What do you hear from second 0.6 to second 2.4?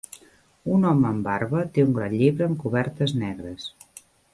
Un home amb barba té un gran